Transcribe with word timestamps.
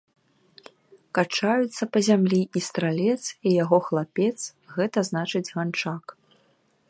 Качаюцца 1.17 1.83
па 1.97 2.03
зямлі 2.07 2.39
і 2.61 2.63
стралец, 2.69 3.19
і 3.49 3.55
яго 3.63 3.77
хлапец, 3.89 4.35
гэта 4.77 4.99
значыць 5.11 5.49
ганчак. 5.55 6.05